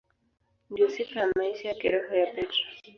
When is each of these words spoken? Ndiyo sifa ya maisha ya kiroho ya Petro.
Ndiyo 0.69 0.87
sifa 0.95 1.19
ya 1.19 1.27
maisha 1.37 1.67
ya 1.67 1.73
kiroho 1.81 2.13
ya 2.15 2.27
Petro. 2.33 2.61